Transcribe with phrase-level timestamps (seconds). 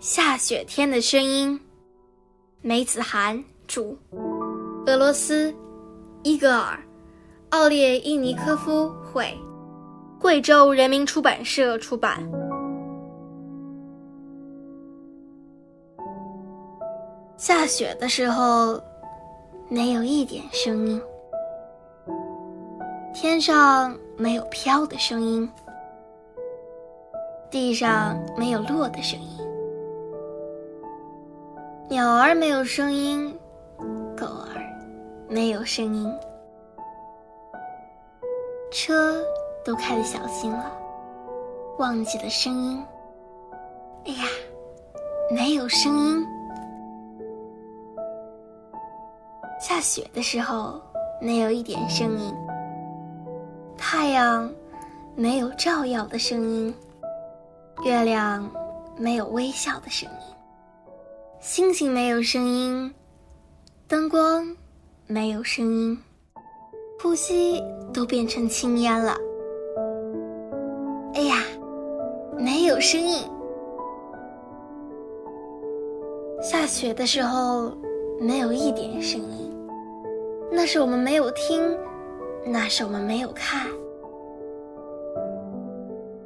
[0.00, 1.60] 下雪天的声音，
[2.62, 3.94] 梅子涵著，
[4.86, 5.54] 俄罗斯，
[6.22, 6.80] 伊戈尔，
[7.50, 9.30] 奥列伊尼科夫绘，
[10.18, 12.26] 贵州人民出版社出版。
[17.36, 18.82] 下雪的时候，
[19.68, 21.02] 没有一点声音，
[23.12, 25.46] 天上没有飘的声音。
[27.50, 29.36] 地上没有落的声音，
[31.90, 33.36] 鸟儿没有声音，
[34.16, 34.62] 狗儿
[35.28, 36.08] 没有声音，
[38.70, 39.20] 车
[39.64, 40.70] 都开得小心了，
[41.78, 42.86] 忘记了声音。
[44.06, 44.22] 哎呀，
[45.32, 46.24] 没有声音。
[49.60, 50.80] 下雪的时候，
[51.20, 52.32] 没有一点声音。
[53.76, 54.48] 太阳
[55.16, 56.72] 没有照耀的声音。
[57.84, 58.48] 月亮
[58.96, 60.36] 没有微笑的声音，
[61.40, 62.94] 星星没有声音，
[63.88, 64.46] 灯光
[65.06, 65.98] 没有声音，
[67.00, 69.16] 呼吸都变成青烟了。
[71.14, 71.36] 哎呀，
[72.38, 73.24] 没有声音。
[76.42, 77.72] 下雪的时候
[78.20, 79.50] 没有一点声音，
[80.52, 81.74] 那是我们没有听，
[82.44, 83.66] 那是我们没有看。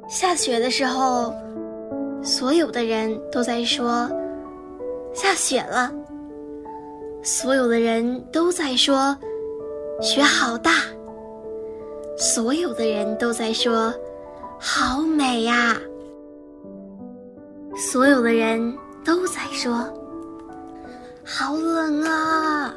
[0.09, 1.33] 下雪的时候。
[2.23, 4.09] 所有的人都在说
[5.15, 5.91] 下雪了，
[7.23, 9.17] 所有的人都在说
[10.01, 10.71] 雪好大，
[12.17, 13.93] 所有的人都在说
[14.59, 15.75] 好美呀，
[17.77, 19.73] 所有的人都在说
[21.23, 22.73] 好冷啊，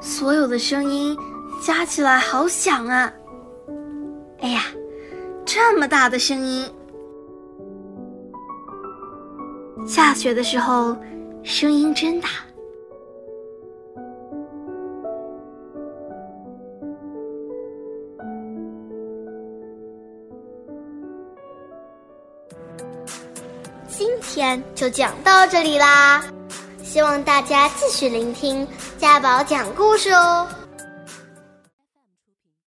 [0.00, 1.16] 所有的声音
[1.62, 3.12] 加起来好响啊，
[4.40, 4.62] 哎呀！
[5.46, 6.68] 这么大的声音，
[9.86, 10.96] 下雪的时候，
[11.42, 12.28] 声音真大。
[23.86, 26.24] 今天就讲到这里啦，
[26.82, 28.66] 希望大家继续聆听
[28.98, 30.48] 家宝讲故事哦。